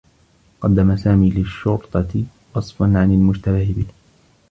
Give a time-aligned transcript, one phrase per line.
[0.61, 2.23] قدّم سامي للشّرطة
[2.55, 3.85] وصفا عن المشتبه به.